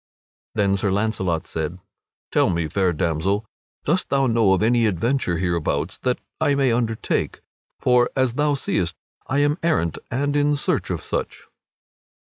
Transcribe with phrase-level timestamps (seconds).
[0.55, 1.77] Then Sir Launcelot said:
[2.31, 3.45] "Tell me, fair damsel,
[3.85, 7.39] dost thou know of any adventure hereabouts that I may undertake?
[7.79, 8.95] For, as thou seest,
[9.27, 11.43] I am errant and in search of such."